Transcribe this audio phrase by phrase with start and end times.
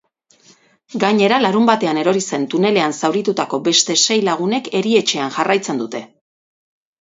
[1.01, 6.03] Gainera, larunbatean erori zen tunelean zauritutako beste sei lagunek eritetxean jarraitzen dute.